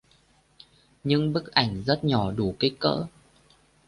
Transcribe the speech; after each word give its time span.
Những 1.03 1.33
bức 1.33 1.51
ảnh 1.51 1.83
rất 1.83 2.03
nhỏ 2.03 2.31
đủ 2.31 2.55
kích 2.59 2.79
cỡ 2.79 3.03